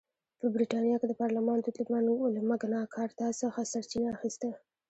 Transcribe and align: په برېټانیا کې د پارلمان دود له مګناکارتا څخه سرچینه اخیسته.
په 0.39 0.45
برېټانیا 0.55 0.95
کې 0.99 1.07
د 1.09 1.13
پارلمان 1.21 1.57
دود 1.61 1.77
له 2.35 2.41
مګناکارتا 2.49 3.27
څخه 3.41 3.59
سرچینه 3.71 4.09
اخیسته. 4.15 4.49